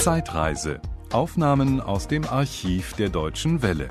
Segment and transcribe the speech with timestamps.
[0.00, 0.80] Zeitreise.
[1.12, 3.90] Aufnahmen aus dem Archiv der Deutschen Welle.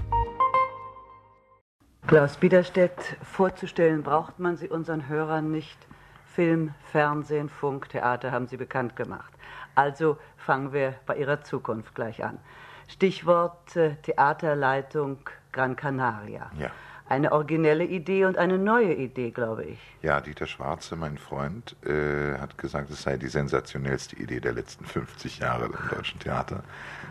[2.08, 5.78] Klaus Biederstedt, vorzustellen braucht man sie unseren Hörern nicht.
[6.26, 9.32] Film, Fernsehen, Funk, Theater haben sie bekannt gemacht.
[9.76, 12.40] Also fangen wir bei ihrer Zukunft gleich an.
[12.88, 15.20] Stichwort äh, Theaterleitung
[15.52, 16.50] Gran Canaria.
[16.58, 16.72] Ja.
[17.10, 19.80] Eine originelle Idee und eine neue Idee, glaube ich.
[20.04, 24.86] Ja, Dieter Schwarze, mein Freund, äh, hat gesagt, es sei die sensationellste Idee der letzten
[24.86, 26.62] 50 Jahre im deutschen Theater.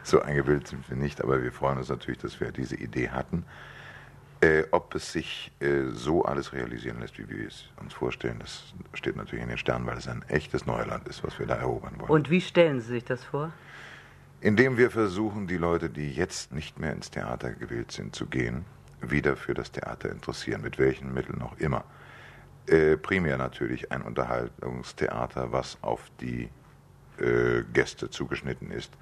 [0.05, 3.45] So eingebildet sind wir nicht, aber wir freuen uns natürlich, dass wir diese Idee hatten.
[4.41, 8.72] Äh, ob es sich äh, so alles realisieren lässt, wie wir es uns vorstellen, das
[8.94, 11.94] steht natürlich in den Sternen, weil es ein echtes Neuland ist, was wir da erobern
[11.98, 12.08] wollen.
[12.08, 13.50] Und wie stellen Sie sich das vor?
[14.41, 18.64] Indem wir versuchen, die Leute, die jetzt nicht mehr ins Theater gewillt sind zu gehen,
[19.00, 21.84] wieder für das Theater interessieren, mit welchen Mitteln auch immer.
[22.66, 26.48] Äh, primär natürlich ein Unterhaltungstheater, was auf die
[27.18, 28.92] äh, Gäste zugeschnitten ist,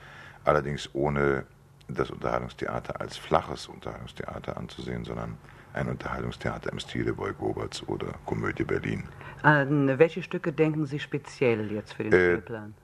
[0.44, 1.44] allerdings ohne
[1.88, 5.36] das Unterhaltungstheater als flaches Unterhaltungstheater anzusehen, sondern
[5.72, 9.04] ein Unterhaltungstheater im Stile Boy Goberts oder Komödie Berlin.
[9.42, 12.74] An welche Stücke denken Sie speziell jetzt für den Äh, Spielplan?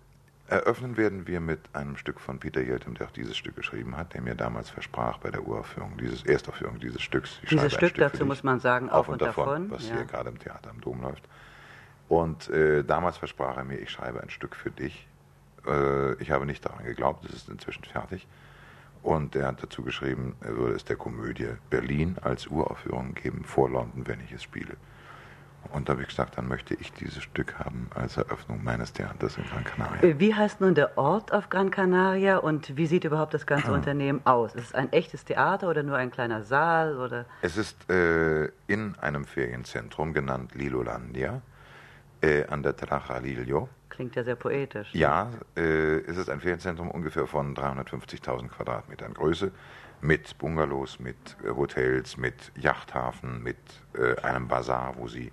[0.52, 4.12] Eröffnen werden wir mit einem Stück von Peter Jeltem, der auch dieses Stück geschrieben hat,
[4.12, 7.40] der mir damals versprach bei der Uraufführung, dieses Erstaufführung dieses Stücks.
[7.50, 9.96] Dieses Stück, für dazu muss man sagen, auf und davon, was ja.
[9.96, 11.26] hier gerade im Theater am Dom läuft.
[12.10, 15.08] Und äh, damals versprach er mir, ich schreibe ein Stück für dich.
[15.66, 18.28] Äh, ich habe nicht daran geglaubt, es ist inzwischen fertig.
[19.02, 23.70] Und er hat dazu geschrieben, er würde es der Komödie Berlin als Uraufführung geben, vor
[23.70, 24.76] London, wenn ich es spiele.
[25.72, 29.36] Und da habe ich gesagt, dann möchte ich dieses Stück haben als Eröffnung meines Theaters
[29.38, 30.02] in Gran Canaria.
[30.02, 33.72] Äh, Wie heißt nun der Ort auf Gran Canaria und wie sieht überhaupt das ganze
[33.72, 34.54] Unternehmen aus?
[34.54, 36.98] Ist es ein echtes Theater oder nur ein kleiner Saal?
[36.98, 37.24] Oder?
[37.40, 41.40] Es ist äh, in einem Ferienzentrum genannt Lilolandia
[42.20, 43.68] äh, an der Trachalillo.
[43.88, 44.88] Klingt ja sehr poetisch.
[44.94, 49.52] Ja, äh, es ist ein Ferienzentrum ungefähr von 350.000 Quadratmetern Größe
[50.00, 53.56] mit Bungalows, mit äh, Hotels, mit Yachthafen, mit
[53.94, 55.32] äh, einem Bazar, wo Sie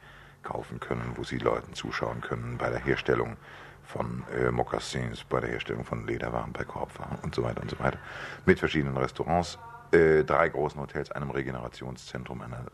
[0.50, 3.38] kaufen können, wo Sie Leuten zuschauen können bei der Herstellung
[3.84, 7.80] von äh, Mokassins, bei der Herstellung von Lederwaren, bei Korbwaren und so weiter und so
[7.80, 7.98] weiter.
[8.46, 9.58] Mit verschiedenen Restaurants,
[9.92, 12.66] äh, drei großen Hotels, einem Regenerationszentrum, einer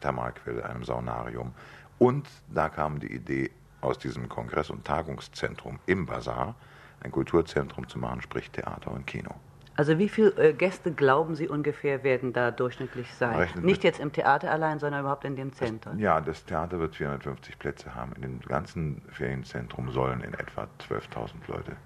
[0.00, 1.52] Thermalquelle, einem Saunarium.
[1.98, 3.50] Und da kam die Idee,
[3.80, 6.56] aus diesem Kongress- und Tagungszentrum im Bazar
[7.00, 9.30] ein Kulturzentrum zu machen, sprich Theater und Kino.
[9.78, 13.36] Also wie viele äh, Gäste glauben Sie ungefähr werden da durchschnittlich sein?
[13.38, 15.96] Rechnet Nicht jetzt im Theater allein, sondern überhaupt in dem Zentrum.
[16.00, 18.12] Ja, das Theater wird 450 Plätze haben.
[18.16, 21.76] In dem ganzen Ferienzentrum sollen in etwa 12.000 Leute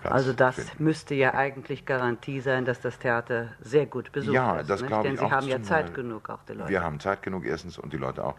[0.00, 0.84] Platz Also das finden.
[0.84, 4.70] müsste ja eigentlich Garantie sein, dass das Theater sehr gut besucht Ja, ist.
[4.70, 4.88] das nicht?
[4.88, 6.70] glaube Denn ich Sie auch, haben ja Zeit genug, auch die Leute.
[6.70, 8.36] Wir haben Zeit genug erstens und die Leute auch.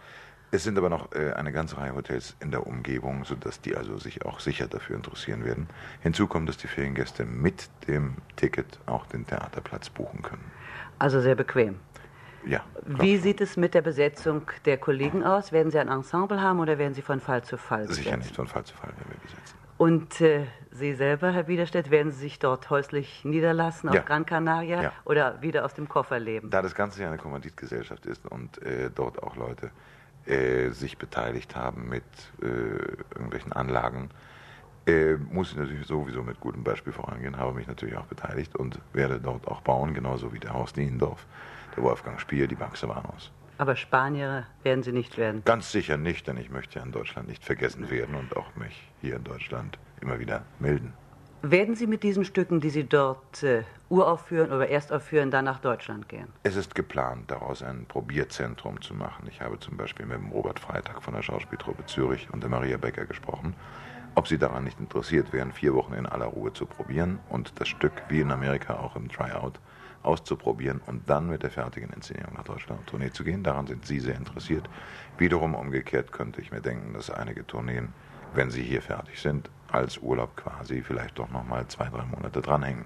[0.53, 3.97] Es sind aber noch äh, eine ganze Reihe Hotels in der Umgebung, sodass die also
[3.97, 5.68] sich auch sicher dafür interessieren werden.
[6.02, 10.44] Hinzu kommt, dass die Feriengäste mit dem Ticket auch den Theaterplatz buchen können.
[11.00, 11.80] Also sehr bequem.
[12.46, 12.62] Ja.
[12.86, 15.52] Wie sieht es mit der Besetzung der Kollegen aus?
[15.52, 18.03] Werden Sie ein Ensemble haben oder werden Sie von Fall zu Fall besetzen?
[18.03, 19.58] Sicher nicht von Fall zu Fall, wenn wir besetzen.
[19.78, 24.02] Und äh, Sie selber, Herr Widerstedt, werden Sie sich dort häuslich niederlassen auf Ja.
[24.03, 24.91] Gran Canaria Ja.
[25.06, 26.52] oder wieder aus dem Koffer leben?
[26.52, 29.72] Da das Ganze ja eine Kommanditgesellschaft ist und äh, dort auch Leute
[30.25, 32.03] äh, sich beteiligt haben mit
[32.41, 34.09] äh, irgendwelchen Anlagen,
[34.85, 38.79] äh, muss ich natürlich sowieso mit gutem Beispiel vorangehen, habe mich natürlich auch beteiligt und
[38.91, 41.25] werde dort auch bauen, genauso wie der Horst Niendorf,
[41.75, 43.31] der Wolfgang Spier, die Maxe Warnhaus.
[43.57, 45.44] Aber Spanier werden Sie nicht werden.
[45.45, 48.90] Ganz sicher nicht, denn ich möchte ja in Deutschland nicht vergessen werden und auch mich
[49.00, 50.94] hier in Deutschland immer wieder melden.
[51.45, 56.07] Werden Sie mit diesen Stücken, die Sie dort äh, uraufführen oder erstaufführen, dann nach Deutschland
[56.07, 56.29] gehen?
[56.43, 59.27] Es ist geplant, daraus ein Probierzentrum zu machen.
[59.27, 62.77] Ich habe zum Beispiel mit dem Robert Freitag von der Schauspieltruppe Zürich und der Maria
[62.77, 63.55] Becker gesprochen,
[64.15, 67.67] ob sie daran nicht interessiert wären, vier Wochen in aller Ruhe zu probieren und das
[67.67, 69.59] Stück wie in Amerika auch im Tryout
[70.01, 73.43] auszuprobieren und dann mit der fertigen Inszenierung nach Deutschland auf Tournee zu gehen.
[73.43, 74.69] Daran sind Sie sehr interessiert.
[75.17, 77.89] Wiederum umgekehrt könnte ich mir denken, dass einige Tourneen,
[78.33, 82.85] wenn sie hier fertig sind, als Urlaub quasi vielleicht doch nochmal zwei, drei Monate dranhängen.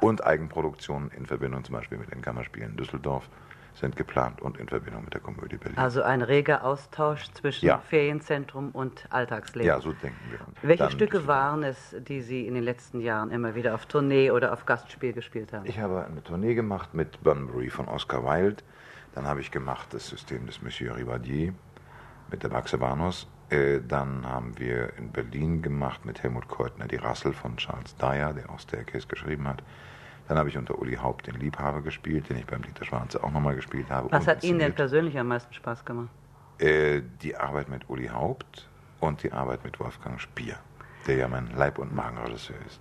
[0.00, 3.28] Und Eigenproduktionen in Verbindung zum Beispiel mit den Kammerspielen Düsseldorf
[3.74, 5.76] sind geplant und in Verbindung mit der Komödie Berlin.
[5.76, 7.78] Also ein reger Austausch zwischen Ja.
[7.78, 9.68] Ferienzentrum und Alltagsleben.
[9.68, 10.38] ja, so denken wir.
[10.62, 14.30] Welche Dann- Stücke waren es, die Sie in den letzten Jahren immer wieder auf Tournee
[14.30, 15.66] oder auf Gastspiel gespielt haben?
[15.66, 18.62] Ich habe eine Tournee gemacht mit Bunbury von Oscar Wilde.
[19.14, 21.52] Dann habe ich gemacht das System des Monsieur Ribadier
[22.30, 23.28] mit der Maxe Banos.
[23.48, 28.32] Äh, dann haben wir in Berlin gemacht mit Helmut Keutner die Rassel von Charles Dyer,
[28.32, 29.62] der auch Staircase geschrieben hat.
[30.26, 33.30] Dann habe ich unter Uli Haupt den Liebhaber gespielt, den ich beim Dieter Schwarze auch
[33.30, 34.10] nochmal gespielt habe.
[34.10, 36.08] Was und hat Ihnen denn persönlich am meisten Spaß gemacht?
[36.58, 40.56] Äh, die Arbeit mit Uli Haupt und die Arbeit mit Wolfgang Spier,
[41.06, 42.80] der ja mein Leib- und Magenregisseur ist.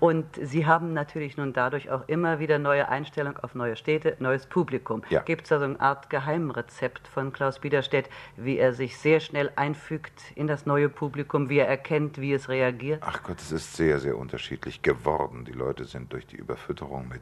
[0.00, 4.46] Und Sie haben natürlich nun dadurch auch immer wieder neue Einstellung auf neue Städte, neues
[4.46, 5.02] Publikum.
[5.10, 5.20] Ja.
[5.20, 9.52] Gibt es da so eine Art Geheimrezept von Klaus Biederstedt, wie er sich sehr schnell
[9.56, 13.02] einfügt in das neue Publikum, wie er erkennt, wie es reagiert?
[13.04, 15.44] Ach Gott, es ist sehr, sehr unterschiedlich geworden.
[15.44, 17.20] Die Leute sind durch die Überfütterung mit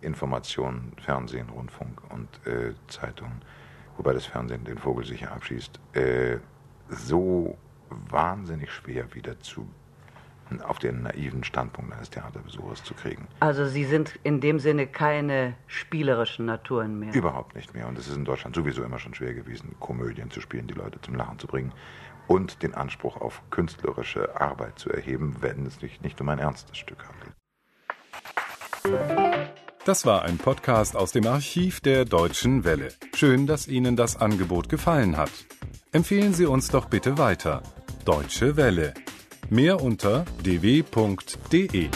[0.00, 3.42] Informationen, Fernsehen, Rundfunk und äh, Zeitungen,
[3.98, 6.38] wobei das Fernsehen den Vogel sicher abschießt, äh,
[6.88, 7.58] so
[7.90, 9.68] wahnsinnig schwer wieder zu
[10.62, 13.26] auf den naiven Standpunkt eines Theaterbesuchers zu kriegen.
[13.40, 17.14] Also Sie sind in dem Sinne keine spielerischen Naturen mehr.
[17.14, 17.88] Überhaupt nicht mehr.
[17.88, 21.00] Und es ist in Deutschland sowieso immer schon schwer gewesen, Komödien zu spielen, die Leute
[21.00, 21.72] zum Lachen zu bringen
[22.26, 26.76] und den Anspruch auf künstlerische Arbeit zu erheben, wenn es sich nicht um ein ernstes
[26.78, 27.34] Stück handelt.
[29.84, 32.88] Das war ein Podcast aus dem Archiv der Deutschen Welle.
[33.14, 35.30] Schön, dass Ihnen das Angebot gefallen hat.
[35.92, 37.62] Empfehlen Sie uns doch bitte weiter.
[38.04, 38.94] Deutsche Welle.
[39.50, 41.88] Mehr unter dw.de.